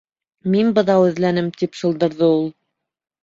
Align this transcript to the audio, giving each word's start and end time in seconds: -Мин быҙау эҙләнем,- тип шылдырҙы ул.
-Мин 0.53 0.71
быҙау 0.77 1.03
эҙләнем,- 1.09 1.51
тип 1.61 1.77
шылдырҙы 1.81 2.31
ул. 2.39 2.45